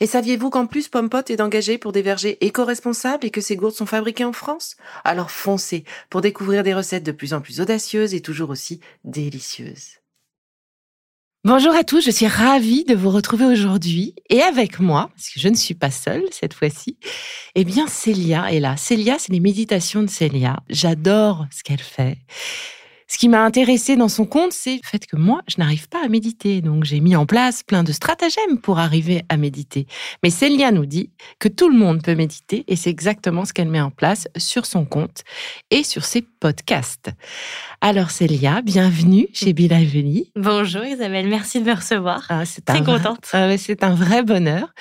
[0.00, 3.74] Et saviez-vous qu'en plus Pompot est engagé pour des vergers éco-responsables et que ces gourdes
[3.74, 4.76] sont fabriquées en France?
[5.04, 9.98] Alors foncez pour découvrir des recettes de plus en plus audacieuses et toujours aussi délicieuses.
[11.44, 15.38] Bonjour à tous, je suis ravie de vous retrouver aujourd'hui et avec moi, parce que
[15.38, 16.98] je ne suis pas seule cette fois-ci,
[17.54, 18.76] eh bien Célia est là.
[18.76, 20.56] Célia, c'est les méditations de Célia.
[20.68, 22.18] J'adore ce qu'elle fait.
[23.08, 26.04] Ce qui m'a intéressé dans son compte, c'est le fait que moi, je n'arrive pas
[26.04, 26.60] à méditer.
[26.60, 29.86] Donc, j'ai mis en place plein de stratagèmes pour arriver à méditer.
[30.24, 33.68] Mais Célia nous dit que tout le monde peut méditer et c'est exactement ce qu'elle
[33.68, 35.22] met en place sur son compte
[35.70, 37.10] et sur ses podcasts.
[37.80, 40.32] Alors, Célia, bienvenue chez Bilaveli.
[40.34, 42.26] Bonjour Isabelle, merci de me recevoir.
[42.28, 43.28] Ah, c'est Très contente.
[43.32, 44.74] Ah c'est un vrai bonheur.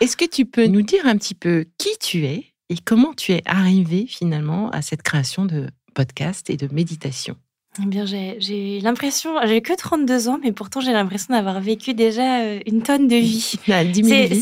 [0.00, 3.32] Est-ce que tu peux nous dire un petit peu qui tu es et comment tu
[3.32, 7.36] es arrivée finalement à cette création de podcast et de méditation?
[7.80, 12.40] Eh bien, j'ai l'impression, j'ai que 32 ans, mais pourtant j'ai l'impression d'avoir vécu déjà
[12.40, 13.58] euh, une tonne de vie.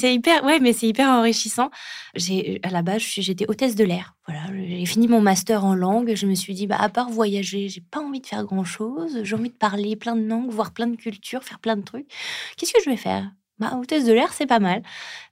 [0.00, 1.70] c'est hyper, ouais, mais c'est hyper enrichissant.
[2.16, 4.16] J'ai, à la base, j'étais hôtesse de l'air.
[4.26, 6.12] Voilà, j'ai fini mon master en langue.
[6.16, 9.20] Je me suis dit, bah, à part voyager, j'ai pas envie de faire grand chose.
[9.22, 12.08] J'ai envie de parler plein de langues, voir plein de cultures, faire plein de trucs.
[12.56, 13.30] Qu'est-ce que je vais faire?
[13.60, 14.82] Bah, hôtesse de l'air, c'est pas mal.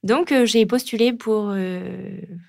[0.05, 1.81] Donc, euh, j'ai postulé pour euh,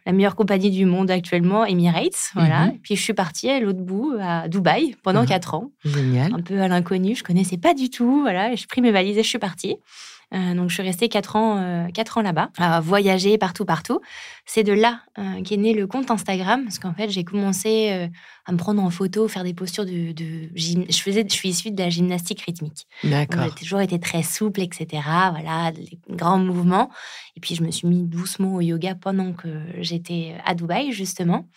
[0.06, 2.31] la meilleure compagnie du monde actuellement, Emirates.
[2.35, 2.66] Voilà.
[2.66, 2.72] Mhm.
[2.75, 5.72] Et puis, je suis partie à l'autre bout, à Dubaï, pendant ah, quatre ans.
[5.85, 6.34] Génial.
[6.34, 8.22] Un peu à l'inconnu, je connaissais pas du tout.
[8.22, 8.53] Voilà.
[8.56, 9.78] J'ai pris mes valises et je suis partie.
[10.34, 14.00] Euh, donc, je suis restée quatre ans, euh, quatre ans là-bas, à voyager partout, partout.
[14.45, 18.09] C'est de là euh, qu'est né le compte Instagram, parce qu'en fait, j'ai commencé
[18.45, 21.72] à me prendre en photo, faire des postures de, de je faisais, je suis issue
[21.72, 22.88] de la gymnastique rythmique.
[23.03, 23.44] D'accord.
[23.45, 24.88] J'ai toujours été très souple, etc.
[25.31, 26.90] Voilà, des grands mouvements.
[27.35, 31.47] Et puis, je me suis mis doucement au yoga pendant que j'étais à Dubaï, justement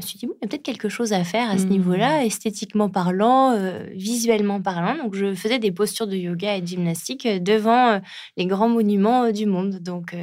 [0.00, 1.68] me suis dit, il y a peut-être quelque chose à faire à ce mmh.
[1.68, 4.96] niveau-là, esthétiquement parlant, euh, visuellement parlant.
[4.96, 7.98] Donc, je faisais des postures de yoga et de gymnastique euh, devant euh,
[8.36, 9.78] les grands monuments du monde.
[9.80, 10.14] Donc,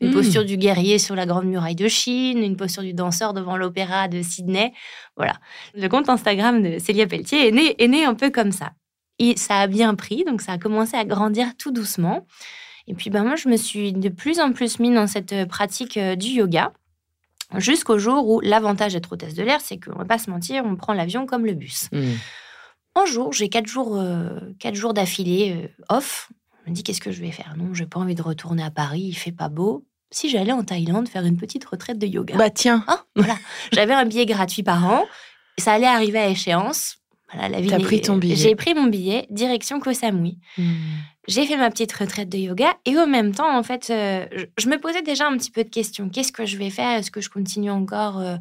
[0.00, 0.12] une mmh.
[0.12, 4.08] posture du guerrier sur la Grande Muraille de Chine, une posture du danseur devant l'opéra
[4.08, 4.72] de Sydney.
[5.16, 5.34] Voilà.
[5.74, 8.72] Le compte Instagram de Célia Pelletier est né, est né un peu comme ça.
[9.18, 12.26] Et ça a bien pris, donc ça a commencé à grandir tout doucement.
[12.86, 15.98] Et puis, ben, moi, je me suis de plus en plus mis dans cette pratique
[15.98, 16.72] du yoga.
[17.56, 20.64] Jusqu'au jour où l'avantage d'être hôtesse de l'air, c'est qu'on ne va pas se mentir,
[20.64, 21.88] on prend l'avion comme le bus.
[21.92, 22.12] Mmh.
[22.94, 26.30] Un jour, j'ai quatre jours, euh, quatre jours d'affilée euh, off.
[26.64, 27.54] Je me dis, qu'est-ce que je vais faire?
[27.56, 29.84] Non, j'ai pas envie de retourner à Paris, il fait pas beau.
[30.10, 32.36] Si j'allais en Thaïlande faire une petite retraite de yoga.
[32.36, 32.84] Bah tiens.
[32.86, 33.36] Hein, voilà.
[33.72, 35.04] J'avais un billet gratuit par an.
[35.58, 36.98] Ça allait arriver à échéance.
[37.32, 37.84] Voilà, la vie.
[37.84, 38.36] pris ton billet.
[38.36, 40.38] J'ai pris mon billet, direction Koh Samui.
[40.58, 40.62] Mmh
[41.28, 44.26] j'ai fait ma petite retraite de yoga et au même temps, en fait, euh,
[44.58, 46.08] je, me posais déjà un petit peu de questions.
[46.08, 46.98] Qu'est-ce que je vais faire?
[46.98, 48.36] Est-ce que je continue encore euh,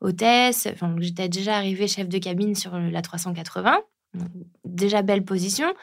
[0.00, 0.66] hôtesse?
[0.72, 3.80] Enfin, J'étais déjà arrivée chef de cabine sur la 380.
[4.64, 5.74] déjà belle position.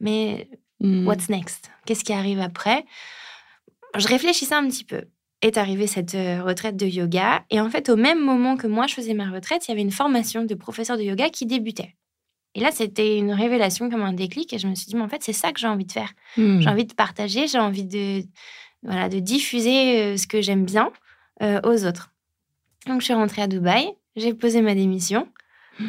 [0.00, 0.48] Mais
[0.80, 1.06] mmh.
[1.06, 1.70] what's next?
[1.86, 2.84] Qu'est-ce qui arrive après?
[3.96, 5.04] Je réfléchissais un petit peu.
[5.40, 7.44] Est arrivée cette euh, retraite de yoga.
[7.50, 9.82] Et en fait, au même moment que moi, je faisais ma retraite, il y avait
[9.82, 11.94] une formation de professeur de yoga qui débutait.
[12.54, 14.52] Et là, c'était une révélation comme un déclic.
[14.52, 16.12] Et je me suis dit, mais en fait, c'est ça que j'ai envie de faire.
[16.36, 16.68] J'ai mmh.
[16.68, 18.24] envie de partager, j'ai envie de,
[18.82, 20.92] voilà, de diffuser euh, ce que j'aime bien
[21.42, 22.12] euh, aux autres.
[22.86, 25.28] Donc, je suis rentrée à Dubaï, j'ai posé ma démission.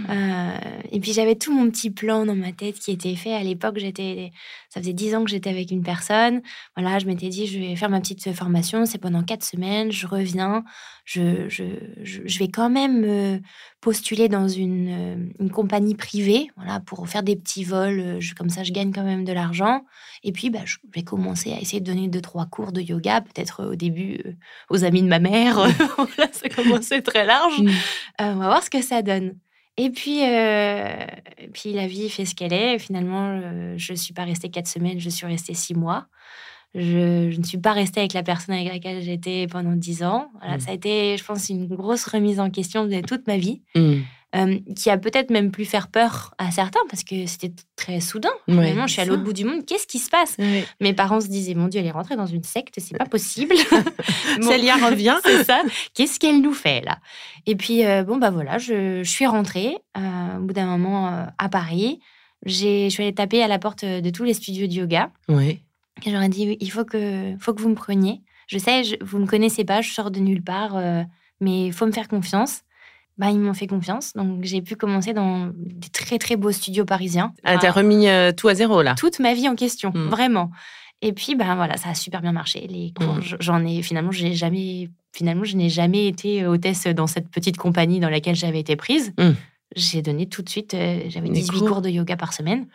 [0.10, 0.58] Euh,
[0.92, 3.34] et puis j'avais tout mon petit plan dans ma tête qui était fait.
[3.34, 4.32] À l'époque, j'étais,
[4.70, 6.42] ça faisait dix ans que j'étais avec une personne.
[6.76, 8.86] Voilà, je m'étais dit, je vais faire ma petite formation.
[8.86, 9.92] C'est pendant quatre semaines.
[9.92, 10.64] Je reviens.
[11.06, 11.64] Je, je,
[12.02, 13.38] je, vais quand même euh,
[13.82, 18.20] postuler dans une, euh, une, compagnie privée, voilà, pour faire des petits vols.
[18.38, 19.84] comme ça, je gagne quand même de l'argent.
[20.24, 23.20] Et puis, bah, je vais commencer à essayer de donner deux trois cours de yoga,
[23.20, 24.38] peut-être au début
[24.70, 25.56] aux amis de ma mère.
[25.98, 27.62] voilà, ça commençait très large.
[27.62, 27.70] Mmh.
[28.20, 29.36] on va voir ce que ça donne.
[29.78, 31.06] Et puis, euh,
[31.54, 32.78] puis la vie fait ce qu'elle est.
[32.78, 36.08] Finalement, euh, je ne suis pas restée quatre semaines, je suis restée six mois.
[36.76, 40.32] Je, ne suis pas restée avec la personne avec laquelle j'étais pendant dix ans.
[40.40, 40.60] Voilà, mmh.
[40.60, 43.62] Ça a été, je pense, une grosse remise en question de toute ma vie.
[43.76, 44.02] Mmh.
[44.36, 48.32] Euh, qui a peut-être même pu faire peur à certains parce que c'était très soudain.
[48.48, 49.66] Ouais, Vraiment, je suis à l'autre bout du monde.
[49.66, 50.38] Qu'est-ce qui se passe?
[50.80, 53.56] Mes parents se disaient, mon Dieu, elle est rentrée dans une secte, c'est pas possible.
[54.40, 55.16] Bon, Célia revient.
[55.24, 55.62] c'est ça.
[55.94, 56.98] Qu'est-ce qu'elle nous fait là?
[57.46, 61.10] Et puis, euh, bon, bah voilà, je, je suis rentrée euh, au bout d'un moment
[61.10, 62.00] euh, à Paris.
[62.46, 65.12] Je suis allée taper à la porte de tous les studios de yoga.
[65.30, 65.60] Oui.
[66.06, 68.22] Et j'aurais dit, il faut que, faut que vous me preniez.
[68.48, 71.04] Je sais, je, vous me connaissez pas, je sors de nulle part, euh,
[71.40, 72.63] mais il faut me faire confiance.
[73.18, 76.84] Bah, ils m'ont fait confiance, donc j'ai pu commencer dans des très très beaux studios
[76.86, 77.32] parisiens.
[77.44, 78.96] Ah, t'as remis euh, tout à zéro là.
[78.96, 80.08] toute ma vie en question, Mm.
[80.10, 80.50] vraiment.
[81.04, 82.66] Et puis, ben voilà, ça a super bien marché.
[82.68, 83.22] Les cours, Mm.
[83.22, 87.58] j- j'en ai finalement, j'ai jamais, finalement, je n'ai jamais été hôtesse dans cette petite
[87.58, 89.14] compagnie dans laquelle j'avais été prise.
[89.20, 89.32] Mm.
[89.76, 91.68] J'ai donné tout de suite, euh, j'avais Des 18 cours.
[91.68, 91.82] cours.
[91.82, 92.68] de yoga par semaine.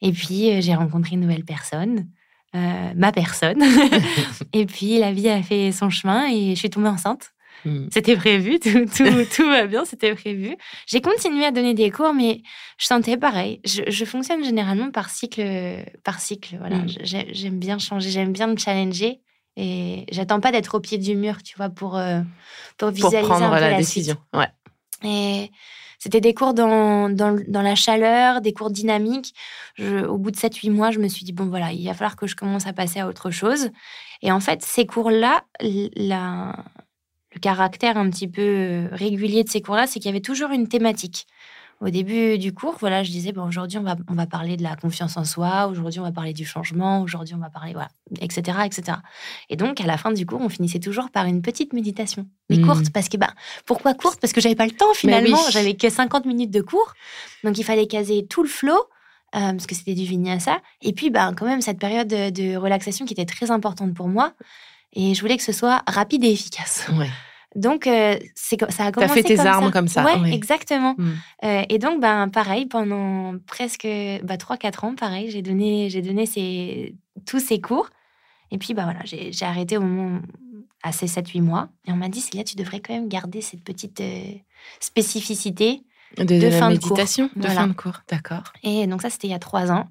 [0.00, 2.06] Et puis, euh, j'ai rencontré une nouvelle personne,
[2.54, 3.60] euh, ma personne.
[4.54, 7.32] et puis, la vie a fait son chemin et je suis tombée enceinte.
[7.64, 7.88] Mm.
[7.92, 10.56] C'était prévu, tout, tout, tout va bien, c'était prévu.
[10.86, 12.42] J'ai continué à donner des cours, mais
[12.78, 13.60] je sentais pareil.
[13.64, 15.84] Je, je fonctionne généralement par cycle.
[16.04, 16.76] Par cycle voilà.
[16.76, 16.88] Mm.
[17.02, 19.20] J'ai- J'aime bien changer, j'aime bien me challenger.
[19.56, 22.20] Et j'attends pas d'être au pied du mur, tu vois, pour, euh,
[22.76, 24.16] pour Pour visualiser prendre un peu la, la, décision.
[24.34, 24.48] Ouais.
[25.02, 25.50] Et
[25.98, 29.34] c'était des cours dans, dans, la chaleur, des cours dynamiques.
[29.76, 32.16] Je- au bout de 7-8 mois, je me suis dit, bon, voilà, il va falloir
[32.16, 33.70] que je commence à passer à autre chose.
[34.20, 36.54] Et en fait, ces cours-là, la,
[37.36, 40.50] le caractère un petit peu euh, régulier de ces cours-là, c'est qu'il y avait toujours
[40.50, 41.26] une thématique.
[41.82, 44.62] Au début du cours, voilà, je disais, bon, aujourd'hui, on va, on va parler de
[44.62, 47.88] la confiance en soi, aujourd'hui, on va parler du changement, aujourd'hui, on va parler, voilà,
[48.22, 48.96] etc., etc.
[49.50, 52.56] Et donc, à la fin du cours, on finissait toujours par une petite méditation, mais
[52.56, 52.64] Mhm.
[52.64, 53.28] courte, parce que, ben,
[53.66, 54.18] pourquoi courte?
[54.20, 55.50] Parce que j'avais pas le temps, finalement, oui.
[55.52, 56.94] j'avais que 50 minutes de cours,
[57.44, 58.72] donc il fallait caser tout le flow,
[59.34, 62.56] euh, parce que c'était du vinyasa, et puis, ben, quand même, cette période de, de
[62.56, 64.32] relaxation qui était très importante pour moi,
[64.94, 66.86] et je voulais que ce soit rapide et efficace.
[66.96, 67.10] Ouais.
[67.56, 69.72] Donc, euh, ça a T'as commencé fait tes comme armes ça.
[69.72, 70.32] comme ça, Ouais, ouais.
[70.34, 70.94] exactement.
[70.98, 71.12] Mm.
[71.44, 73.86] Euh, et donc, ben, pareil, pendant presque
[74.22, 76.94] bah, 3-4 ans, pareil, j'ai donné, j'ai donné ces,
[77.26, 77.88] tous ces cours.
[78.50, 80.20] Et puis, bah, voilà, j'ai arrêté au moment
[80.82, 81.68] à ces 7-8 mois.
[81.88, 84.22] Et on m'a dit, Célia, tu devrais quand même garder cette petite euh,
[84.80, 85.82] spécificité.
[86.16, 86.90] De, De la fin de cours.
[86.92, 87.54] méditation, de Voilà.
[87.62, 88.00] fin de cours.
[88.08, 88.52] D'accord.
[88.62, 89.88] Et donc, ça, c'était il y a 3 ans.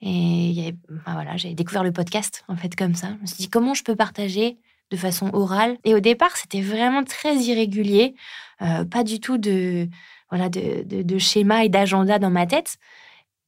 [0.00, 3.08] Et il y avait- bah, voilà, j'ai découvert le podcast, en fait, comme ça.
[3.16, 4.56] Je me suis dit, comment je peux partager
[4.90, 8.14] de façon orale Et au départ, c'était vraiment très irrégulier.
[8.62, 9.88] euh, pas du tout de,
[10.30, 12.76] voilà, de, de, de schéma et d'agenda dans ma tête.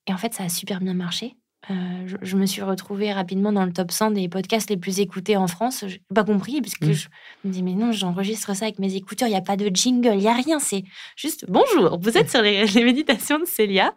[0.06, 1.36] Et en fait, ça a super bien marché.
[1.70, 1.74] Euh,
[2.06, 5.36] je, je me suis retrouvée rapidement dans le top 100 des podcasts les plus écoutés
[5.36, 5.84] en France.
[5.86, 6.92] Je n'ai pas compris, parce que Mm.
[6.92, 7.08] je
[7.44, 10.14] me dis, mais non, j'enregistre ça avec mes écouteurs, il n'y a pas de jingle,
[10.14, 10.58] il n'y a rien.
[10.58, 10.84] C'est
[11.16, 13.94] juste, bonjour, vous êtes sur les, les méditations de Célia.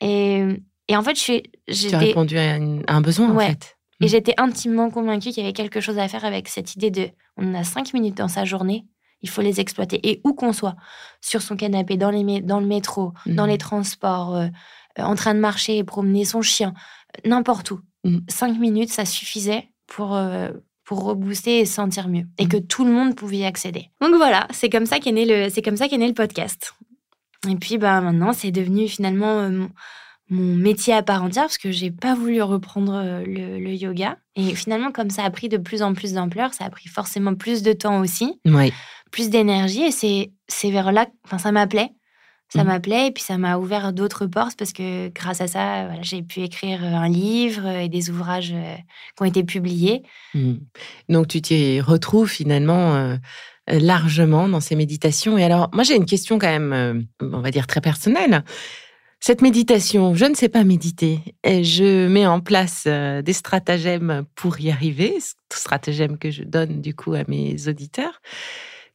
[0.00, 0.42] Et,
[0.88, 3.44] et en fait, je suis, Tu as j'étais, répondu à, une- à un besoin, Ouais.
[3.44, 3.75] en fait.
[4.00, 4.08] Et Mm.
[4.08, 7.54] j'étais intimement convaincue qu'il y avait quelque chose à faire avec cette idée de on
[7.54, 8.86] a cinq minutes dans sa journée,
[9.22, 10.00] il faut les exploiter.
[10.08, 10.76] Et où qu'on soit,
[11.20, 14.46] sur son canapé, dans, les dans le métro, dans les transports, euh,
[14.98, 16.74] euh, en train de marcher et promener son chien,
[17.16, 17.80] euh, n'importe où.
[18.04, 18.24] Mhm.
[18.28, 20.50] Cinq minutes, ça suffisait pour, euh,
[20.84, 22.24] pour rebooster et se sentir mieux.
[22.38, 23.90] Et que tout le monde pouvait y accéder.
[24.00, 26.74] Donc voilà, c'est comme ça qu'est né le, c'est comme ça qu'est né le podcast.
[27.48, 29.66] Et puis bah, maintenant, c'est devenu finalement euh,
[30.30, 34.16] mon- métier à part entière parce que j'ai pas voulu reprendre euh, le, le yoga.
[34.34, 37.34] Et finalement, comme ça a pris de plus en plus d'ampleur, ça a pris forcément
[37.34, 38.72] plus de temps aussi, Oui.
[39.10, 39.82] plus d'énergie.
[39.82, 41.90] Et c'est, c'est vers là, enfin, ça m'appelait.
[42.52, 42.66] Ça Mhm.
[42.68, 46.22] m'appelait et puis ça m'a ouvert d'autres portes parce que grâce à ça, voilà, j'ai
[46.22, 50.04] pu écrire euh, un livre euh, et des ouvrages qui ont été publiés.
[50.34, 50.54] Mm.
[51.08, 53.16] Donc, tu t'y retrouves finalement euh,
[53.68, 55.36] largement dans ces méditations.
[55.38, 58.44] Et alors, moi, j'ai une question quand même, euh, on va dire très personnelle.
[59.20, 61.20] Cette méditation, je ne sais pas méditer.
[61.42, 65.16] Et je mets en place euh, des stratagèmes pour y arriver,
[65.52, 68.20] stratagèmes que je donne du coup à mes auditeurs.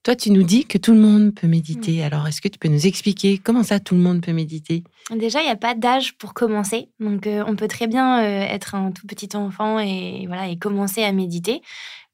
[0.04, 2.04] Toi, tu nous dis que tout le monde peut méditer.
[2.04, 4.84] Alors, est-ce que tu peux nous expliquer comment ça, tout le monde peut méditer?
[5.16, 6.90] Déjà, il n'y a pas d'âge pour commencer.
[7.00, 10.58] Donc, euh, on peut très bien euh, être un tout petit enfant et, voilà, et
[10.58, 11.62] commencer à méditer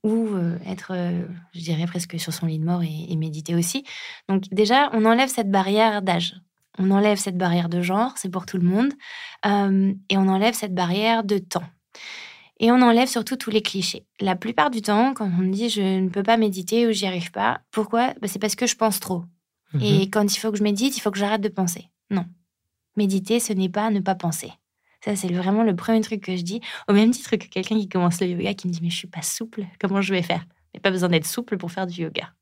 [0.03, 0.93] ou euh, être,
[1.53, 3.85] je dirais, presque sur son lit de mort et, et méditer aussi.
[4.27, 6.35] Donc, déjà, on enlève cette barrière d'âge.
[6.77, 8.93] On enlève cette barrière de genre, c'est pour tout le monde.
[9.45, 11.63] Euh, et on enlève cette barrière de temps.
[12.59, 14.05] Et on enlève surtout tous les clichés.
[14.19, 17.05] La plupart du temps, quand on me dit je ne peux pas méditer ou j'y
[17.05, 18.13] arrive pas, pourquoi?
[18.21, 19.23] Bah, C'est parce que je pense trop.
[19.73, 19.81] Mhm.
[19.81, 21.89] Et quand il faut que je médite, il faut que j'arrête de penser.
[22.09, 22.25] Non.
[22.95, 24.51] Méditer, ce n'est pas ne pas penser.
[25.05, 26.61] Ça, c'est vraiment le premier truc que je dis.
[26.87, 29.07] Au même titre que quelqu'un qui commence le yoga qui me dit Mais je suis
[29.07, 30.43] pas souple, comment je vais faire?
[30.73, 32.33] Il n'y a pas besoin d'être souple pour faire du yoga.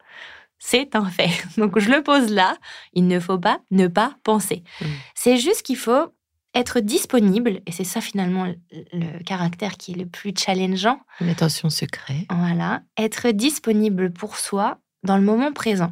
[0.60, 1.30] C'est un fait.
[1.58, 2.58] Donc je le pose là.
[2.94, 4.64] Il ne faut pas ne pas penser.
[4.82, 4.88] Mhm.
[5.16, 6.14] C'est juste qu'il faut
[6.54, 8.56] être disponible, et c'est ça finalement le,
[8.94, 11.02] le caractère qui est le plus challengeant.
[11.20, 12.26] L'attention secret.
[12.30, 12.82] Voilà.
[12.98, 15.92] Être disponible pour soi dans le moment présent.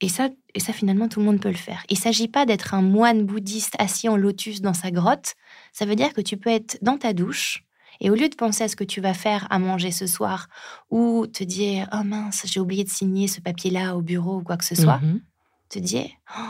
[0.00, 1.82] Et ça, et ça, finalement, tout le monde peut le faire.
[1.90, 5.34] Il ne s'agit pas d'être un moine bouddhiste assis en lotus dans sa grotte.
[5.72, 7.64] Ça veut dire que tu peux être dans ta douche
[8.00, 10.48] et au lieu de penser à ce que tu vas faire à manger ce soir
[10.90, 14.56] ou te dire Oh mince, j'ai oublié de signer ce papier-là au bureau ou quoi
[14.56, 15.20] que ce soit, Mhm.
[15.68, 16.42] te dire Oh,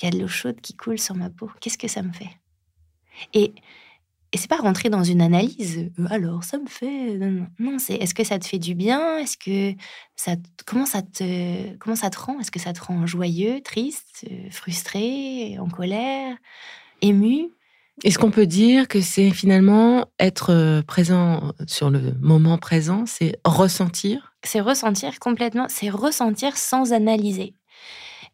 [0.00, 1.50] il y a de l'eau chaude qui coule sur ma peau.
[1.60, 2.30] Qu'est-ce que ça me fait?
[3.32, 3.54] Et,
[4.32, 5.78] et c'est pas rentrer dans une analyse.
[6.00, 7.16] euh, Alors, ça me fait.
[7.16, 7.78] Non, non.
[7.78, 9.18] C'est est-ce que ça te fait du bien?
[9.18, 9.76] Est-ce que
[10.16, 10.34] ça.
[10.66, 12.40] Comment ça te, comment ça te rend?
[12.40, 16.36] Est-ce que ça te rend joyeux, triste, euh, frustré, en colère,
[17.02, 17.50] ému?
[18.02, 23.38] Est-ce qu'on peut dire que c'est finalement être euh, présent sur le moment présent, c'est
[23.44, 24.34] ressentir?
[24.42, 27.54] C'est ressentir complètement, c'est ressentir sans analyser.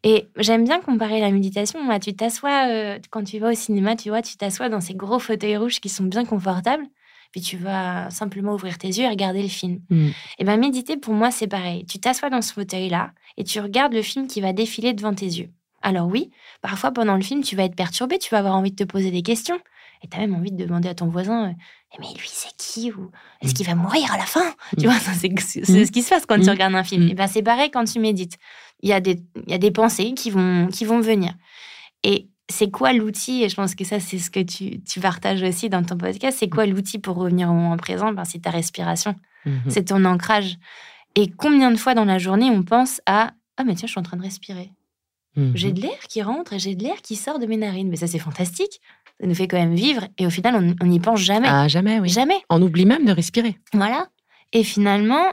[0.03, 1.83] Et j'aime bien comparer la méditation.
[1.83, 4.95] Moi, tu t'assois, euh, quand tu vas au cinéma, tu vois, tu t'assois dans ces
[4.95, 6.85] gros fauteuils rouges qui sont bien confortables,
[7.31, 9.79] puis tu vas simplement ouvrir tes yeux et regarder le film.
[9.89, 10.09] Mm.
[10.39, 11.85] Et bien, méditer, pour moi, c'est pareil.
[11.85, 15.27] Tu t'assois dans ce fauteuil-là et tu regardes le film qui va défiler devant tes
[15.27, 15.49] yeux.
[15.81, 18.75] Alors oui, parfois pendant le film, tu vas être perturbé, tu vas avoir envie de
[18.75, 19.59] te poser des questions.
[20.03, 21.53] Et tu as même envie de demander à ton voisin, euh,
[21.93, 23.11] Eh, mais lui, c'est qui Ou
[23.41, 24.53] est-ce qu'il va mourir à la fin?
[24.79, 24.89] Tu Mm.
[24.89, 25.29] vois, ça, c'est
[25.85, 26.49] ce qui se passe quand tu Mm.
[26.49, 27.05] regardes un film.
[27.05, 27.09] Mm.
[27.09, 28.37] Et ben, c'est pareil quand tu médites.
[28.81, 31.33] Il y, a des, il y a des pensées qui vont, qui vont venir.
[32.03, 35.43] Et c'est quoi l'outil Et je pense que ça, c'est ce que tu, tu partages
[35.43, 36.37] aussi dans ton podcast.
[36.39, 38.11] C'est quoi l'outil pour revenir au moment présent?
[38.11, 39.61] Ben, C'est ta respiration Mhm.
[39.69, 40.57] c'est ton ancrage.
[41.15, 43.99] Et combien de fois dans la journée on pense à Ah, mais tiens, je suis
[43.99, 44.71] en train de respirer.
[45.55, 47.89] J'ai de l'air qui rentre et j'ai de l'air qui sort de mes narines.
[47.89, 48.81] Mais ça, c'est fantastique.
[49.19, 50.07] Ça nous fait quand même vivre.
[50.17, 51.47] Et au final, on n'y pense jamais.
[51.49, 52.09] Ah, jamais, oui.
[52.09, 52.37] Jamais.
[52.49, 53.57] On oublie même de respirer.
[53.73, 54.07] Voilà.
[54.51, 55.23] Et finalement,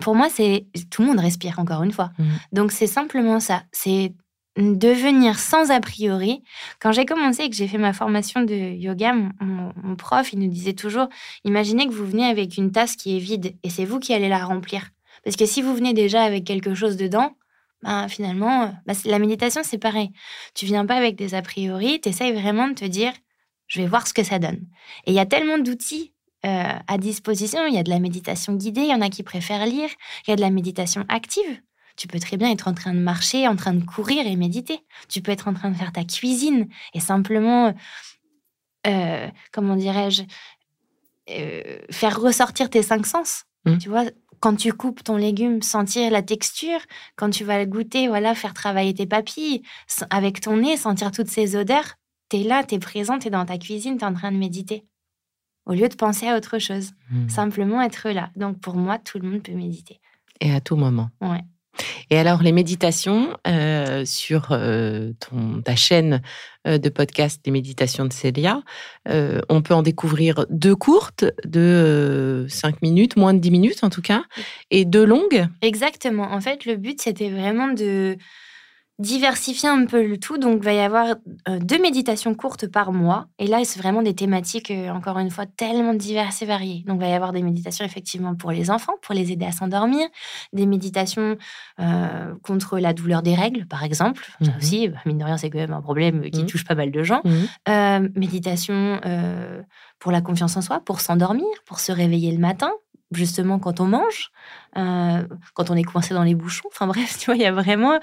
[0.00, 2.10] pour moi, c'est tout le monde respire encore une fois.
[2.18, 2.26] Mhm.
[2.52, 3.62] Donc c'est simplement ça.
[3.72, 4.12] C'est
[4.56, 6.42] devenir sans a priori.
[6.80, 10.32] Quand j'ai commencé et que j'ai fait ma formation de yoga, mon, mon- mon prof,
[10.32, 11.08] il nous disait toujours,
[11.44, 14.28] imaginez que vous venez avec une tasse qui est vide et c'est vous qui allez
[14.28, 14.88] la remplir.
[15.24, 17.36] Parce que si vous venez déjà avec quelque chose dedans,
[17.82, 20.10] ben, finalement, euh, ben, la méditation, c'est pareil.
[20.54, 23.12] Tu viens pas avec des a priori, tu essayes vraiment de te dire,
[23.66, 24.66] je vais voir ce que ça donne.
[25.06, 26.12] Et il y a tellement d'outils
[26.44, 27.66] euh, à disposition.
[27.66, 29.88] Il y a de la méditation guidée, il y en a qui préfèrent lire,
[30.26, 31.60] il y a de la méditation active.
[31.96, 34.80] Tu peux très bien être en train de marcher, en train de courir et méditer.
[35.08, 37.74] Tu peux être en train de faire ta cuisine et simplement,
[38.86, 40.22] euh, comment dirais-je,
[41.30, 43.44] euh, faire ressortir tes cinq sens.
[43.64, 43.78] Mhm.
[43.78, 44.04] Tu vois,
[44.42, 46.80] quand tu coupes ton légume, sentir la texture.
[47.14, 49.62] Quand tu vas le goûter, voilà, faire travailler tes papilles.
[50.10, 51.94] Avec ton nez, sentir toutes ces odeurs.
[52.28, 54.84] T'es là, t'es présent, t'es dans ta cuisine, t'es en train de méditer.
[55.64, 56.90] Au lieu de penser à autre chose.
[57.12, 57.28] Mhm.
[57.28, 58.30] Simplement être là.
[58.34, 60.00] Donc pour moi, tout le monde peut méditer.
[60.40, 61.10] Et à tout moment.
[61.20, 61.44] Ouais.
[62.12, 66.20] Et alors, les méditations euh, sur euh, ton, ta chaîne
[66.68, 68.60] euh, de podcast, les méditations de Célia,
[69.08, 73.88] euh, on peut en découvrir deux courtes, de 5 minutes, moins de 10 minutes en
[73.88, 74.24] tout cas,
[74.70, 75.46] et deux longues.
[75.62, 76.24] Exactement.
[76.24, 78.18] En fait, le but, c'était vraiment de
[79.02, 80.38] diversifier un peu le tout.
[80.38, 81.16] Donc, il va y avoir
[81.48, 83.26] euh, deux méditations courtes par mois.
[83.38, 86.84] Et là, c'est vraiment des thématiques, euh, encore une fois, tellement diverses et variées.
[86.86, 89.52] Donc, il va y avoir des méditations, effectivement, pour les enfants, pour les aider à
[89.52, 90.06] s'endormir.
[90.52, 91.36] Des méditations
[91.80, 94.24] euh, contre la douleur des règles, par exemple.
[94.40, 94.56] Ça Mhm.
[94.58, 96.46] aussi, bah, mine de rien, c'est quand même un problème qui Mhm.
[96.46, 97.20] touche pas mal de gens.
[97.24, 97.46] Mhm.
[97.68, 99.62] Euh, méditation euh,
[99.98, 102.70] pour la confiance en soi, pour s'endormir, pour se réveiller le matin,
[103.12, 104.30] justement quand on mange,
[104.78, 105.22] euh,
[105.54, 106.68] quand on est coincé dans les bouchons.
[106.72, 107.98] Enfin bref, tu vois, il y a vraiment.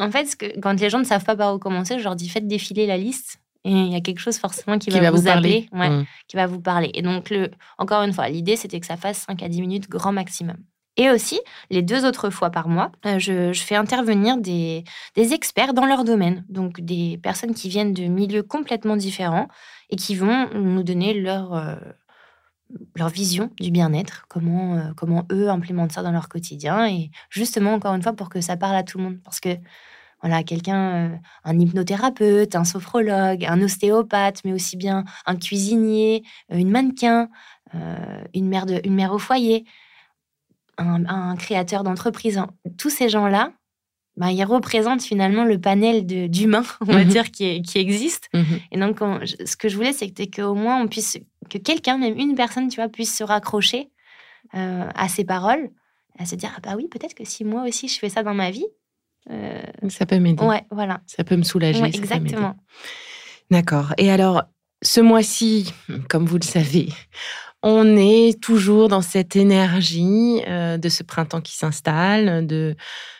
[0.00, 2.28] En fait, que, quand les gens ne savent pas par où commencer, je leur dis
[2.28, 3.38] faites défiler la liste.
[3.64, 5.90] Et il y a quelque chose forcément qui, Qui va, va vous appeler, parler.
[5.90, 6.06] ouais, Mhm.
[6.28, 6.90] qui va vous parler.
[6.94, 9.88] Et donc, le, encore une fois, l'idée, c'était que ça fasse 5 à 10 minutes
[9.90, 10.56] grand maximum.
[10.96, 11.38] Et aussi,
[11.70, 14.82] les deux autres fois par mois, euh, je, je fais intervenir des,
[15.14, 16.44] des experts dans leur domaine.
[16.48, 19.48] Donc, des personnes qui viennent de milieux complètement différents
[19.90, 21.76] et qui vont nous donner leur, euh,
[22.96, 26.86] leur vision du bien-être, comment, euh, comment eux implémentent ça dans leur quotidien.
[26.88, 29.18] Et justement, encore une fois, pour que ça parle à tout le monde.
[29.24, 29.50] Parce que,
[30.22, 36.22] voilà, quelqu'un, euh, un hypnothérapeute, un sophrologue, un ostéopathe, mais aussi bien un cuisinier,
[36.52, 37.28] euh, une mannequin,
[37.74, 39.64] euh, une, mère de, une mère au foyer,
[40.78, 42.48] un, un créateur d'entreprise, hein.
[42.78, 43.52] tous ces gens-là,
[44.16, 47.10] ben, ils représentent finalement le panel de- d'humains, on va Mhm.
[47.10, 48.28] dire, qui, qui existe.
[48.34, 48.60] Mhm.
[48.72, 52.18] Et donc, on- ce que je voulais, c'était qu'au moins, on puisse, que quelqu'un, même
[52.18, 53.90] une personne, tu vois, puisse se raccrocher
[54.54, 55.70] euh, à ces paroles,
[56.18, 58.34] à se dire, ah bah oui, peut-être que si moi aussi je fais ça dans
[58.34, 58.66] ma vie,
[59.30, 60.44] euh, Ça peut m'aider.
[60.44, 61.00] ouais, voilà.
[61.06, 61.82] Ça peut me soulager.
[61.82, 62.56] Ouais, exactement.
[63.50, 63.92] D'accord.
[63.98, 64.44] Et alors,
[64.82, 65.74] ce mois-ci,
[66.08, 66.88] comme vous le savez,
[67.62, 72.74] on est toujours dans cette énergie euh, de ce printemps qui s'installe, de,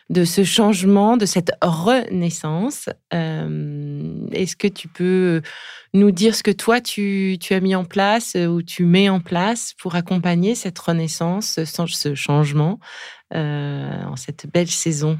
[0.09, 2.89] de ce changement, de cette renaissance.
[3.13, 5.43] Euh, Est-ce que tu peux
[5.93, 9.21] nous dire ce que toi, tu, tu as mis en place ou tu mets en
[9.21, 12.79] place pour accompagner cette renaissance, ce, ce changement
[13.35, 15.19] euh, en cette belle saison?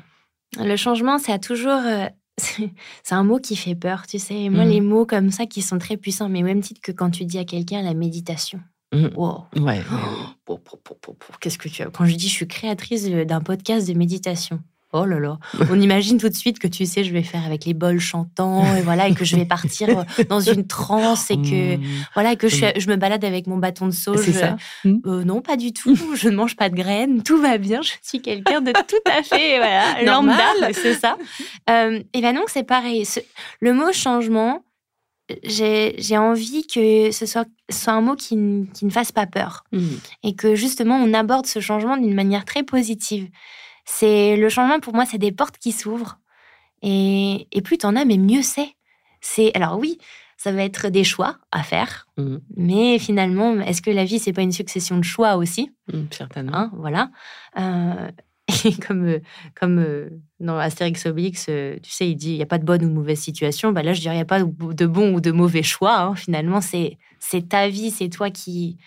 [0.59, 1.71] Le changement, ça a toujours.
[1.87, 2.07] euh,
[2.39, 4.49] c'est un mot qui fait peur, tu sais.
[4.49, 4.71] Moi, Mhm.
[4.71, 7.39] les mots comme ça qui sont très puissants, mais même titre que quand tu dis
[7.39, 8.61] à quelqu'un la méditation.
[8.93, 9.11] Mhm.
[9.15, 9.45] Wow.
[9.57, 9.81] Ouais.
[11.41, 14.61] Qu'est-ce que tu as Quand je dis je suis créatrice de- d'un podcast de méditation.
[14.93, 15.39] Oh là là,
[15.71, 18.65] on imagine tout de suite que tu sais, je vais faire avec les bols chantants
[18.75, 21.83] et voilà, et que je vais partir dans une transe et que Mmh.
[22.15, 24.25] voilà, et que je, suis- je me balade avec mon bâton de sauge.
[24.25, 24.57] C'est ça.
[24.85, 25.97] Euh, non, pas du tout.
[26.17, 27.23] Je ne mange pas de graines.
[27.23, 27.83] Tout va bien.
[27.83, 30.37] Je suis quelqu'un de tout à fait voilà, Normal.
[30.61, 31.17] lambda, c'est ça.
[31.71, 33.05] Euh, et ben donc c'est pareil.
[33.05, 33.21] Ce-
[33.61, 34.65] le mot changement,
[35.45, 39.63] j'ai envie que ce soit, soit un mot qui, ne fasse pas peur
[40.25, 43.29] et que justement on aborde ce changement d'une manière très positive.
[43.85, 46.19] C'est le changement pour moi, c'est des portes qui s'ouvrent
[46.83, 48.69] et, et plus t'en as, mais mieux c'est.
[49.21, 49.99] C'est alors oui,
[50.37, 52.41] ça va être des choix à faire, Mhm.
[52.57, 55.71] mais finalement, est-ce que la vie c'est pas une succession de choix aussi?
[55.93, 56.57] Mhm, Certainement.
[56.57, 57.11] hein, Voilà.
[57.59, 58.11] Euh,
[58.65, 59.19] et comme euh,
[59.55, 60.09] comme euh,
[60.41, 61.47] dans Astérix Obélix,
[61.83, 63.73] tu sais, il dit il y a pas de bonne ou de mauvaise situation.
[63.73, 65.99] Bah là, je dirais il y a pas de bon ou de mauvais choix.
[66.01, 66.15] hein.
[66.17, 68.79] Finalement, c'est c'est ta vie, c'est toi qui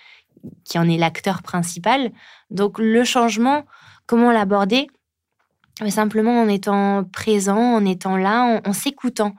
[0.66, 2.12] qui en est l'acteur principal.
[2.50, 3.66] Donc le changement,
[4.06, 4.88] comment l'aborder
[5.82, 9.36] Mais Simplement en étant présent, en étant là, en, en s'écoutant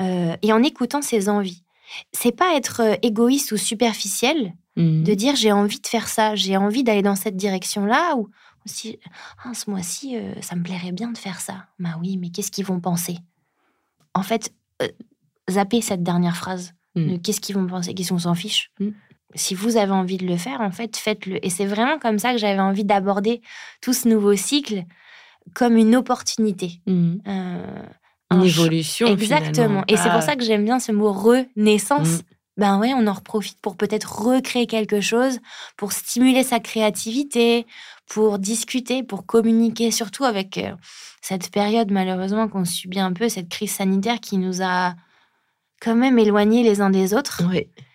[0.00, 1.64] euh, et en écoutant ses envies.
[2.12, 5.02] C'est pas être euh, égoïste ou superficiel Mhm.
[5.02, 8.28] de dire j'ai envie de faire ça, j'ai envie d'aller dans cette direction-là ou
[8.64, 9.00] aussi
[9.42, 11.66] ah, ce mois-ci euh, ça me plairait bien de faire ça.
[11.80, 13.18] Bah oui, mais qu'est-ce qu'ils vont penser?
[14.14, 14.86] En fait, euh,
[15.50, 16.74] zappez cette dernière phrase.
[16.94, 17.12] Mm.
[17.12, 18.90] de Qu'est-ce qu'ils vont penser Qu'est-ce qu'on s'en fiche Mm.
[19.34, 21.44] Si vous avez envie de le faire, en fait, faites-le.
[21.44, 23.42] Et c'est vraiment comme ça que j'avais envie d'aborder
[23.82, 24.84] tout ce nouveau cycle
[25.54, 26.80] comme une opportunité.
[26.86, 27.22] Mhm.
[27.28, 27.82] Euh,
[28.30, 29.06] Une évolution.
[29.08, 29.52] Exactement.
[29.54, 29.84] finalement.
[29.88, 30.12] Et c'est Ah.
[30.14, 32.18] pour ça que j'aime bien ce mot renaissance.
[32.18, 32.22] Mm.
[32.58, 35.38] Ben ouais, on en profite pour peut-être recréer quelque chose,
[35.76, 37.66] pour stimuler sa créativité,
[38.08, 40.72] pour discuter, pour communiquer, surtout avec euh,
[41.22, 44.94] cette période malheureusement qu'on subit un peu, cette crise sanitaire qui nous a
[45.80, 47.42] quand même éloignés les uns des autres.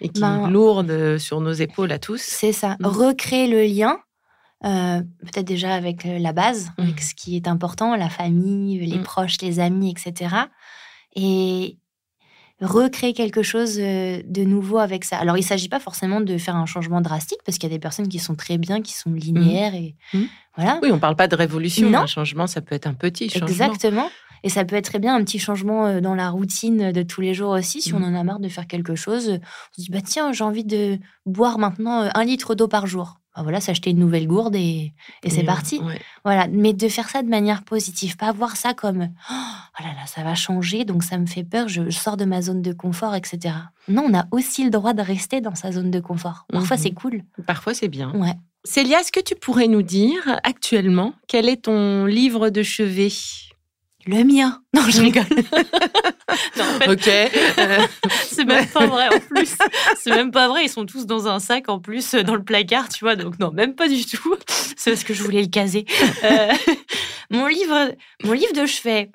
[0.01, 2.21] Et qui Ben- lourde sur nos épaules à tous.
[2.21, 2.85] C'est ça, Mm.
[2.85, 3.99] recréer le lien,
[4.65, 6.81] euh, peut-être déjà avec euh, la base, Mm.
[6.83, 9.03] avec ce qui est important, la famille, les Mm.
[9.03, 10.35] proches, les amis, etc.
[11.15, 11.77] Et
[12.61, 15.17] recréer quelque chose euh, de nouveau avec ça.
[15.17, 17.75] Alors, il ne s'agit pas forcément de faire un changement drastique, parce qu'il y a
[17.75, 19.95] des personnes qui sont très bien, qui sont linéaires, et
[20.55, 20.79] voilà.
[20.81, 21.89] Oui, on parle pas de révolution.
[21.89, 21.99] Non.
[21.99, 23.47] Un changement, ça peut être un petit changement.
[23.47, 24.09] Exactement.
[24.43, 27.21] Et ça peut être très bien un petit changement euh, dans la routine de tous
[27.21, 27.81] les jours aussi.
[27.81, 28.15] Si on Mhm.
[28.15, 30.99] en a marre de faire quelque chose, on se dit bah tiens, j'ai envie de
[31.25, 33.19] boire maintenant euh, un litre d'eau par jour.
[33.35, 35.79] Bah voilà, s'acheter une nouvelle gourde et, et c'est parti.
[35.79, 35.99] ouais.
[36.23, 39.33] Voilà, mais de faire ça de manière positive, pas voir ça comme oh
[39.83, 42.43] là là, ça va changer, donc ça me fait peur, je, je sors de ma
[42.43, 43.55] zone de confort, etc.
[43.87, 46.45] Non, on a aussi le droit de rester dans sa zone de confort.
[46.51, 46.83] Parfois, Mhm.
[46.83, 47.23] c'est cool.
[47.47, 48.11] Parfois, c'est bien.
[48.13, 48.35] Ouais.
[48.65, 53.09] Célia, est-ce que tu pourrais nous dire actuellement quel est ton livre de chevet?
[54.05, 54.61] Le mien.
[54.75, 55.23] Non, je rigole.
[56.57, 57.07] non, en fait, Ok.
[57.07, 57.79] Euh,
[58.25, 59.55] C'est même pas vrai en plus.
[59.97, 60.65] C'est même pas vrai.
[60.65, 63.15] Ils sont tous dans un sac en plus euh, dans le placard, tu vois.
[63.15, 64.35] Donc non, même pas du tout.
[64.75, 65.85] C'est parce que je voulais le caser.
[66.23, 66.51] Euh,
[67.31, 69.09] mon livre, mon livre de chevet.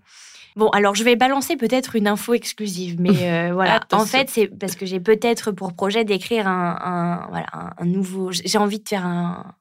[0.57, 3.75] Bon, alors je vais balancer peut-être une info exclusive, mais euh, voilà.
[3.77, 4.03] Attention.
[4.03, 7.47] En fait, c'est parce que j'ai peut-être pour projet d'écrire un, un- voilà,
[7.79, 8.31] un nouveau.
[8.33, 9.55] J'ai envie de faire un,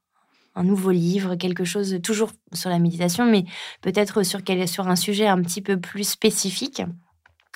[0.57, 3.45] un nouveau livre, quelque chose toujours sur la méditation, mais
[3.81, 6.81] peut-être sur, quel- sur un sujet un petit peu plus spécifique.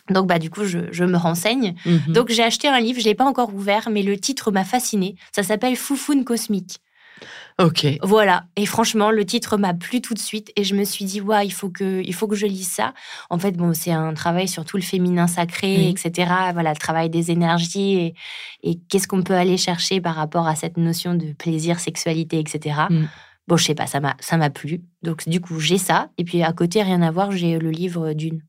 [0.10, 1.76] Donc, bah, du coup, je, je me renseigne.
[1.86, 2.14] mhm.
[2.14, 4.64] Donc, j'ai acheté un livre, je ne l'ai pas encore ouvert, mais le titre m'a
[4.64, 5.16] fasciné.
[5.36, 6.80] Ça s'appelle Foufoune cosmique.
[7.66, 7.88] Ok.
[8.02, 8.46] Voilà.
[8.56, 10.52] Et franchement, le titre m'a plu tout de suite.
[10.56, 12.94] Et je me suis dit, ouais, il faut que, il faut que je lise ça.
[13.30, 16.32] En fait, bon, c'est un travail sur tout le féminin sacré, etc.
[16.54, 18.14] Voilà, le travail des énergies et,
[18.64, 22.82] et qu'est-ce qu'on peut aller chercher par rapport à cette notion de plaisir, sexualité, etc.
[22.90, 23.06] Mm.
[23.48, 24.82] Bon, je sais pas, ça m'a, ça m'a plu.
[25.02, 26.10] Donc, du coup, j'ai ça.
[26.18, 28.42] Et puis, à côté, rien à voir, j'ai le livre d'une.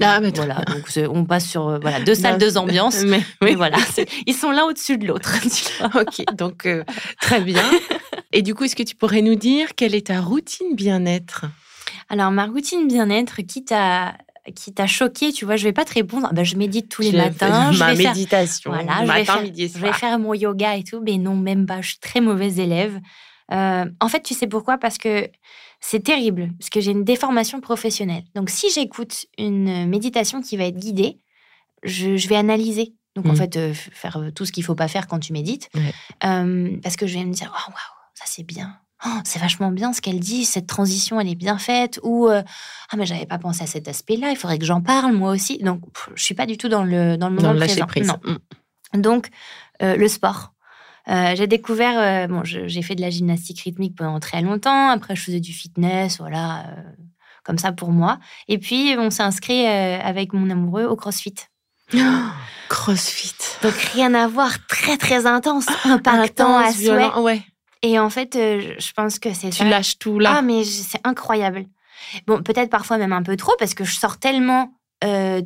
[0.00, 0.56] Ah, mais voilà.
[0.66, 3.04] Donc, on passe sur euh, voilà, deux salles, deux ambiances.
[3.40, 3.78] Mais, voilà,
[4.26, 5.34] ils sont l'un au-dessus de l'autre.
[5.94, 6.82] Ok, donc euh,
[7.20, 7.62] très bien.
[8.36, 11.46] Et du coup, est-ce que tu pourrais nous dire quelle est ta routine bien-être?
[12.08, 14.16] Alors, ma routine bien-être, quitte à,
[14.56, 16.26] quitte à choquer, tu vois, je vais pas te répondre.
[16.28, 17.70] Ah ben, je médite tous les Je- matins.
[17.72, 18.72] je Ma vais faire- méditation.
[18.72, 21.36] Je, matin, vais faire, midi et je vais faire mon yoga et tout, mais non,
[21.36, 21.80] même pas.
[21.80, 23.00] Je suis très mauvaise élève.
[23.52, 24.78] Euh, en fait, tu sais pourquoi?
[24.78, 25.28] Parce que
[25.80, 28.24] c'est terrible, parce que j'ai une déformation professionnelle.
[28.34, 31.18] Donc, si j'écoute une méditation qui va être guidée,
[31.84, 32.94] je, je vais analyser.
[33.14, 33.36] Donc, en Mhm.
[33.36, 35.68] fait, euh, faire euh, tout ce qu'il faut pas faire quand tu médites.
[36.24, 38.78] Euh, parce que je vais me dire, oh, waouh, ça c'est bien.
[39.06, 42.00] Oh, c'est vachement bien ce qu'elle dit, cette transition, elle est bien faite.
[42.02, 42.42] Ou, euh,
[42.90, 45.58] ah, mais j'avais pas pensé à cet aspect-là, il faudrait que j'en parle moi aussi.
[45.58, 47.86] Donc, pff, je suis pas du tout dans le, dans le moment Dans présent.
[47.86, 48.08] prise.
[48.08, 48.18] Non.
[48.94, 49.28] Donc,
[49.82, 50.52] euh, le sport.
[51.08, 54.88] Euh, j'ai découvert, bon, j'ai fait de la gymnastique rythmique pendant très longtemps.
[54.88, 56.64] Après, je faisais du fitness, voilà,
[57.42, 58.18] comme ça pour moi.
[58.48, 61.34] Et puis, on s'est inscrit avec mon amoureux au CrossFit.
[62.70, 63.34] crossfit.
[63.62, 67.12] Donc, rien à voir, très, très intense, impactant à souhait.
[67.18, 67.42] Ouais.
[67.84, 70.36] Et en fait, euh, je pense que c'est Tu lâches tout là.
[70.38, 71.66] Ah, mais c'est incroyable.
[72.26, 74.72] Bon, peut-être parfois même un peu trop, parce que je sors tellement
[75.04, 75.42] euh,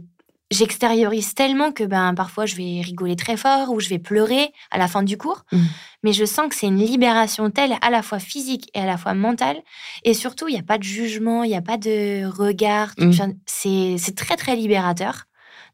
[0.51, 4.79] j'extériorise tellement que ben parfois je vais rigoler très fort ou je vais pleurer à
[4.79, 5.45] la fin du cours.
[5.53, 5.59] Mm.
[6.05, 8.97] Mais je sens que c'est une libération telle à la fois physique et à la
[8.97, 9.61] fois mentale.
[10.05, 12.93] Et surtout, il n'y a pas de jugement, il n'y a pas de regard.
[12.99, 13.11] Mm.
[13.47, 15.25] C'est c'est très, très libérateur.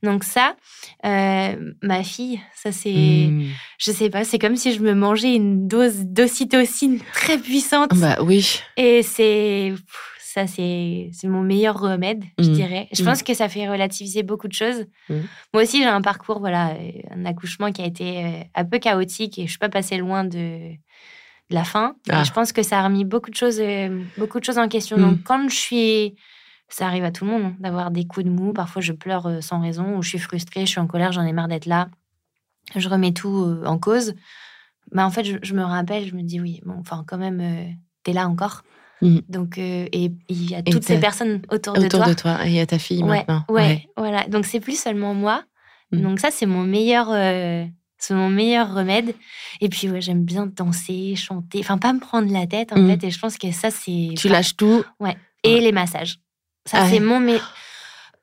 [0.05, 0.55] Donc ça,
[1.05, 2.91] euh, ma fille, ça c'est,
[3.31, 3.47] Mm.
[3.79, 7.91] je sais pas, c'est comme si je me mangeais une dose d'ocytocine très puissante.
[7.95, 8.61] Bah oui.
[8.77, 9.75] Et c'est
[10.21, 12.53] ça, c'est c'est mon meilleur remède, je Mm.
[12.53, 12.89] dirais.
[12.93, 13.07] Je Mm.
[13.07, 14.85] pense que ça fait relativiser beaucoup de choses.
[15.09, 15.21] Mm.
[15.53, 18.79] Moi aussi, j'ai un parcours, voilà, euh, un accouchement qui a été euh, un peu
[18.79, 20.71] chaotique et je suis pas passée loin de,
[21.51, 21.95] de la fin.
[22.11, 22.25] Ah.
[22.25, 23.61] je pense que ça a remis beaucoup de choses,
[24.19, 24.97] beaucoup de choses en question.
[24.99, 26.15] Donc, quand je suis
[26.69, 28.53] ça arrive à tout le monde hein, d'avoir des coups de mou.
[28.53, 31.23] Parfois, je pleure euh, sans raison ou je suis frustrée, je suis en colère, j'en
[31.25, 31.89] ai marre d'être là.
[32.75, 34.15] Je remets tout euh, en cause.
[34.93, 37.41] Bah, en fait, je, je me rappelle, je me dis oui, bon, enfin, quand même,
[37.41, 37.65] euh,
[38.03, 38.63] t'es là encore.
[39.03, 39.19] Mm.
[39.29, 42.09] Donc, euh, et il y a toutes ces personnes autour, de Autour toi.
[42.09, 42.39] de toi.
[42.47, 43.45] Et il y a ta fille ouais, maintenant.
[43.49, 44.27] ouais, voilà.
[44.29, 45.43] Donc, c'est plus seulement moi.
[45.93, 46.01] Mm.
[46.03, 47.09] Donc, ça, c'est mon meilleur.
[47.11, 47.65] euh,
[47.99, 49.15] c'est mon meilleur remède.
[49.63, 51.61] Et puis, ouais, j'aime bien danser, chanter.
[51.61, 52.89] Enfin, pas me prendre la tête, en Mm.
[52.89, 53.07] fait.
[53.07, 54.11] Et je pense que ça, c'est.
[54.17, 54.85] Tu lâches tout.
[55.43, 56.19] Et les massages.
[56.67, 57.21] Ça, Ah c'est mon.
[57.21, 57.39] Mais...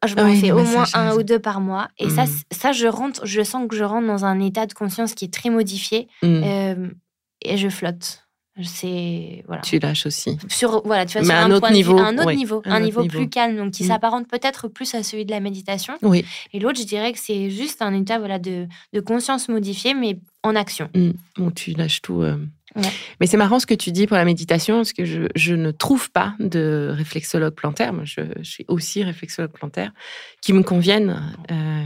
[0.08, 1.88] Je m'en Oui, fais au moins un ou deux par mois.
[2.00, 2.30] Et ça, Mm.
[2.52, 5.34] ça, je rentre, je sens que je rentre dans un état de conscience qui est
[5.34, 6.08] très modifié.
[6.24, 6.42] Mm.
[6.44, 6.88] euh,
[7.44, 8.24] et je flotte.
[8.64, 9.44] C'est.
[9.48, 9.62] Voilà.
[9.62, 10.38] Tu lâches aussi.
[10.50, 12.36] Sur, voilà, tu vois, sur un un, autre point de vue- niveau, un autre oui,
[12.36, 13.18] niveau, un un, autre niveau, niveau.
[13.20, 13.88] plus calme, donc qui Mm.
[13.88, 15.94] s'apparente peut-être plus à celui de la méditation.
[16.02, 16.26] Oui.
[16.52, 20.18] Et l'autre, je dirais que c'est juste un état voilà, de, de conscience modifiée, mais
[20.44, 20.90] en action.
[21.38, 22.22] Bon, tu lâches tout.
[22.24, 22.38] euh.
[22.76, 22.84] Ouais.
[23.20, 25.72] Mais c'est marrant ce que tu dis pour la méditation, parce que je, je ne
[25.72, 29.92] trouve pas de réflexologue plantaire, moi je, je suis aussi réflexologue plantaire,
[30.42, 31.22] qui me conviennent.
[31.52, 31.84] Euh,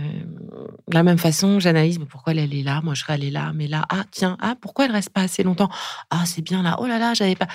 [0.88, 3.52] de la même façon, j'analyse mais pourquoi elle est là, moi je serais allée là,
[3.56, 5.70] mais là, ah tiens, ah pourquoi elle reste pas assez longtemps?
[6.12, 7.48] Ah c'est bien là, oh là là, j'avais pas.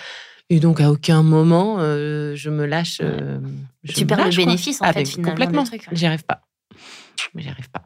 [0.53, 2.99] Et donc à aucun moment euh, je me lâche.
[3.01, 3.39] euh,
[3.85, 4.45] je Tu me perds le lâche, quoi.
[4.45, 6.41] bénéfice, en Ah, fait, mais finalement, Complètement, j'y arrive pas.
[7.37, 7.83] J'y arrive pas.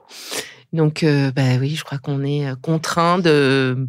[0.74, 3.86] Donc, euh, bah oui, je crois qu'on est euh, contraint de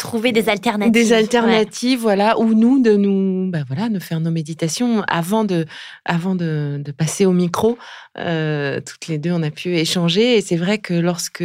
[0.00, 0.92] Trouver des alternatives.
[0.92, 1.18] des Ouais.
[1.18, 5.64] alternatives, voilà, ou nous de nous, bah voilà, de faire nos méditations avant de,
[6.04, 7.78] avant de, de passer au micro.
[8.18, 11.40] euh, toutes les deux, on a pu échanger, et c'est vrai que lorsque,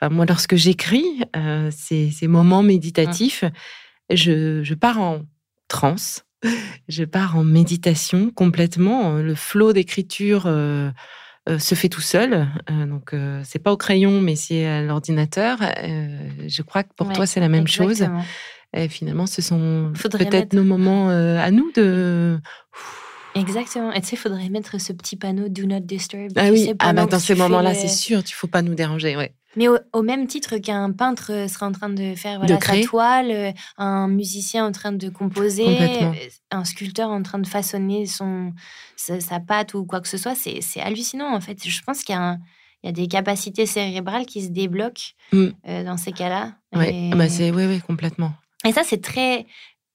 [0.00, 1.04] enfin, moi, lorsque j'écris
[1.36, 3.44] euh, ces, ces moments méditatifs,
[4.10, 5.20] je, je pars en
[5.68, 6.24] transe,
[6.88, 9.16] je pars en méditation complètement.
[9.16, 10.44] Le flot d'écriture.
[11.48, 14.82] Euh, se fait tout seul, Euh, donc euh, c'est pas au crayon, mais c'est à
[14.82, 15.58] l'ordinateur.
[15.58, 18.06] Je crois que pour Ouais, toi c'est la même chose.
[18.74, 22.38] Et finalement, ce sont peut-être mettre- nos moments à nous de.
[23.34, 23.92] Exactement.
[23.92, 26.32] Et tu sais, il faudrait mettre ce petit panneau Do not disturb.
[26.36, 28.46] Ah tu oui, sais, ah bah dans tu ces moments-là, le- c'est sûr, il faut
[28.46, 29.16] pas nous déranger.
[29.16, 29.34] Ouais.
[29.56, 32.60] Mais au, au même titre qu'un peintre euh, serait en train de faire voilà, sa
[32.60, 32.84] créer.
[32.84, 35.64] toile, euh, un musicien en train de composer,
[36.02, 36.12] euh,
[36.50, 38.52] un sculpteur en train de façonner son,
[38.96, 41.58] sa, sa pâte ou quoi que ce soit, c'est hallucinant en fait.
[41.68, 42.38] Je pense qu'il y, a un-
[42.82, 45.48] il y a des capacités cérébrales qui se débloquent Mm.
[45.68, 46.54] euh, dans ces cas-là.
[46.80, 48.32] Et- ah bah c'est, ouais, ouais, complètement.
[48.66, 49.46] et ça, c'est très.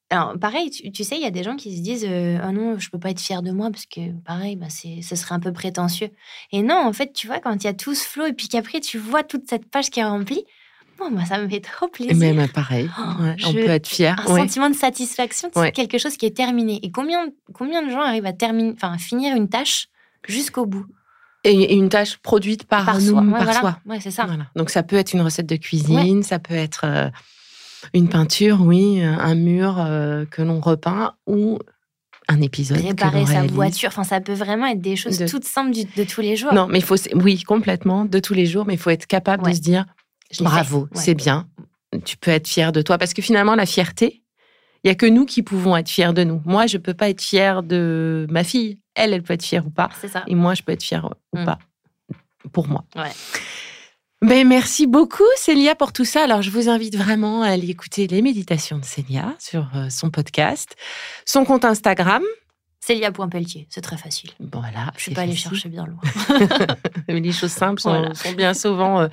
[0.09, 2.51] Alors, pareil, tu, tu sais, il y a des gens qui se disent euh, Ah
[2.53, 5.35] non, je peux pas être fier de moi parce que, pareil, bah, c'est, ce serait
[5.35, 6.09] un peu prétentieux.
[6.53, 8.47] Et non, en fait, tu vois, quand il y a tout ce flow et puis
[8.47, 10.45] qu'après, tu vois toute cette page qui est remplie,
[10.97, 12.15] bon, moi, ça me fait trop plaisir.
[12.15, 14.15] Mais bah, pareil, Oh, ouais, on je- peut être fier.
[14.25, 14.39] un ouais.
[14.41, 15.71] sentiment de satisfaction, c'est Ouais.
[15.73, 16.79] quelque chose qui est terminé.
[16.83, 19.87] Et combien, combien de gens arrivent à, terminer, à finir une tâche
[20.25, 20.85] jusqu'au bout?
[21.43, 23.21] Et, une tâche produite par, Par nous, soi.
[23.21, 23.53] Par voilà.
[23.53, 23.79] soi.
[23.85, 24.25] Ouais, c'est ça.
[24.25, 24.47] Voilà.
[24.55, 27.09] Donc ça peut être une recette de cuisine, ça peut être euh,
[27.93, 31.59] une peinture, oui, un mur euh, que l'on repeint ou
[32.29, 35.71] un épisode Réparer sa voiture, enfin, ça peut vraiment être des choses De- toutes simples
[35.71, 36.53] du- de tous les jours.
[36.53, 39.43] Non, mais il faut, oui, complètement, de tous les jours, mais il faut être capable
[39.43, 39.51] Ouais.
[39.51, 39.85] de se dire
[40.41, 40.81] bravo.
[40.81, 40.87] Ouais.
[40.93, 41.47] c'est bien,
[42.03, 42.97] tu peux être fier de toi.
[42.97, 44.23] Parce que finalement, la fierté,
[44.83, 46.41] il y a que nous qui pouvons être fiers de nous.
[46.45, 48.79] Moi, je peux pas être fière de ma fille.
[48.95, 49.89] Elle, elle peut être fière ou pas.
[50.01, 50.23] C'est ça.
[50.27, 51.45] Et moi, je peux être fière ou Mm.
[51.45, 51.59] pas.
[52.51, 52.83] Pour moi.
[52.95, 53.11] Ouais.
[54.23, 56.23] Ben, merci beaucoup, Célia, pour tout ça.
[56.23, 60.09] Alors, je vous invite vraiment à aller écouter les méditations de Célia sur euh, son
[60.09, 60.75] podcast,
[61.25, 62.23] son compte Instagram.
[62.79, 64.31] Célia.pelletier, c'est très facile.
[64.39, 64.91] Voilà.
[64.95, 65.99] Je suis c'est pas allée chercher bien loin.
[67.09, 68.15] les choses simples sont, Voilà.
[68.15, 69.07] sont bien souvent euh,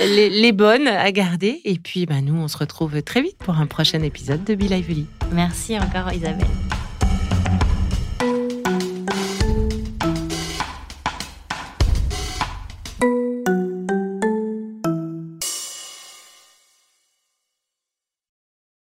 [0.00, 1.60] les, les bonnes à garder.
[1.64, 4.62] Et puis, ben, nous, on se retrouve très vite pour un prochain épisode de Be
[4.62, 5.06] Lively.
[5.32, 6.46] Merci encore Isabelle.